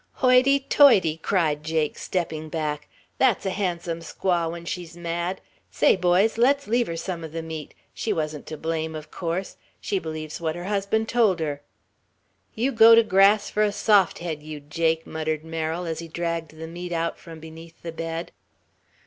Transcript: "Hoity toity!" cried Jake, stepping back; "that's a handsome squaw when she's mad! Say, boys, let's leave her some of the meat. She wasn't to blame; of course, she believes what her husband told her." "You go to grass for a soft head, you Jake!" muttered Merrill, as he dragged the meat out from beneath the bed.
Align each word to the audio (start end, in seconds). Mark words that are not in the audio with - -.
"Hoity 0.13 0.61
toity!" 0.61 1.17
cried 1.17 1.63
Jake, 1.63 1.95
stepping 1.95 2.49
back; 2.49 2.87
"that's 3.19 3.45
a 3.45 3.51
handsome 3.51 3.99
squaw 3.99 4.49
when 4.51 4.65
she's 4.65 4.97
mad! 4.97 5.41
Say, 5.69 5.95
boys, 5.95 6.39
let's 6.39 6.65
leave 6.65 6.87
her 6.87 6.97
some 6.97 7.23
of 7.23 7.33
the 7.33 7.43
meat. 7.43 7.75
She 7.93 8.11
wasn't 8.11 8.47
to 8.47 8.57
blame; 8.57 8.95
of 8.95 9.11
course, 9.11 9.57
she 9.79 9.99
believes 9.99 10.41
what 10.41 10.55
her 10.55 10.63
husband 10.63 11.07
told 11.07 11.39
her." 11.39 11.61
"You 12.55 12.71
go 12.71 12.95
to 12.95 13.03
grass 13.03 13.51
for 13.51 13.61
a 13.61 13.71
soft 13.71 14.17
head, 14.17 14.41
you 14.41 14.59
Jake!" 14.59 15.05
muttered 15.05 15.43
Merrill, 15.43 15.85
as 15.85 15.99
he 15.99 16.07
dragged 16.07 16.57
the 16.57 16.65
meat 16.65 16.91
out 16.91 17.19
from 17.19 17.39
beneath 17.39 17.79
the 17.83 17.91
bed. 17.91 18.31